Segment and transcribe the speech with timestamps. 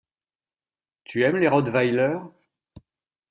[1.03, 2.17] Tu aimes les rottweiler?